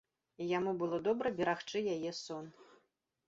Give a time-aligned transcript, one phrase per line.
[0.43, 2.47] І яму было добра берагчы яе сон.